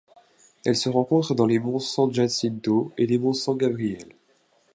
Elle 0.65 0.75
se 0.75 0.89
rencontre 0.89 1.35
dans 1.35 1.45
les 1.45 1.59
monts 1.59 1.77
San 1.77 2.11
Jacinto 2.11 2.91
et 2.97 3.05
les 3.05 3.19
monts 3.19 3.33
San 3.33 3.55
Gabriel. 3.55 4.15